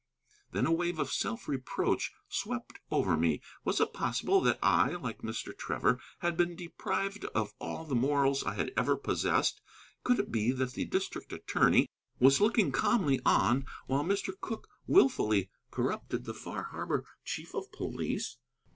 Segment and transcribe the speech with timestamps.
[0.51, 3.39] Then a wave of self reproach swept over me.
[3.63, 5.55] Was it possible that I, like Mr.
[5.55, 9.61] Trevor, had been deprived of all the morals I had ever possessed?
[10.03, 11.87] Could it be that the district attorney
[12.19, 14.33] was looking calmly on while Mr.
[14.41, 18.37] Cooke wilfully corrupted the Far Harbor chief of police?